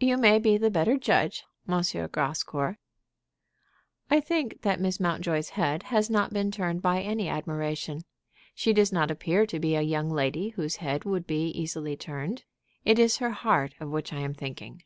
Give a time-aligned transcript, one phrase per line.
[0.00, 1.80] "You may be the better judge, M.
[2.10, 2.78] Grascour."
[4.10, 8.02] "I think that Miss Mountjoy's head has not been turned by any admiration.
[8.56, 12.42] She does not appear to be a young lady whose head would easily be turned.
[12.84, 14.82] It is her heart of which I am thinking."